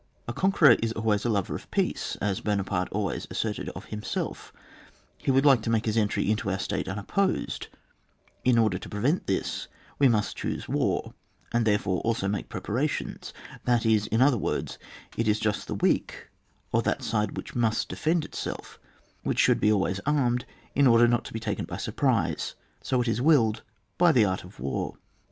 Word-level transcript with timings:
A 0.27 0.33
conqueror 0.33 0.77
is 0.81 0.93
always 0.93 1.25
a 1.25 1.29
lover 1.29 1.53
of 1.53 1.69
peace 1.69 2.17
(as 2.19 2.41
Buonaparte 2.41 2.89
always 2.89 3.27
asserted 3.29 3.69
of 3.75 3.85
himself); 3.93 4.51
he 5.19 5.29
would 5.29 5.45
like 5.45 5.61
to 5.61 5.69
make 5.69 5.85
his 5.85 5.95
entry 5.95 6.31
into 6.31 6.49
our 6.49 6.57
state 6.57 6.87
unopposed; 6.87 7.67
in 8.43 8.57
order 8.57 8.79
to 8.79 8.89
prevent 8.89 9.27
this, 9.27 9.67
we 9.99 10.07
must 10.07 10.35
choose 10.35 10.67
war, 10.67 11.13
and 11.51 11.67
therefore 11.67 11.99
also 12.01 12.27
make 12.27 12.49
prepara 12.49 12.89
tions, 12.89 13.31
that 13.65 13.85
is 13.85 14.07
in 14.07 14.23
other 14.23 14.39
words, 14.39 14.79
it 15.17 15.27
is 15.27 15.39
just 15.39 15.67
the 15.67 15.75
weak, 15.75 16.29
or 16.71 16.81
that 16.81 17.03
side 17.03 17.37
which 17.37 17.53
must 17.53 17.87
defend 17.87 18.25
itself, 18.25 18.79
which 19.21 19.37
should 19.37 19.59
be 19.59 19.71
always 19.71 19.99
armed 20.07 20.45
in 20.73 20.87
order 20.87 21.07
not 21.07 21.23
to 21.25 21.31
be 21.31 21.39
taken 21.39 21.65
by 21.65 21.77
surprise; 21.77 22.55
so 22.81 23.01
it 23.03 23.07
is 23.07 23.21
willed 23.21 23.61
by 23.99 24.11
the 24.11 24.25
art 24.25 24.43
of 24.43 24.59
war. 24.59 24.95